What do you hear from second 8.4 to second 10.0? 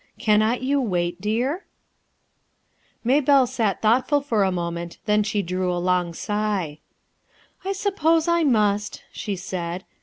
must," she said.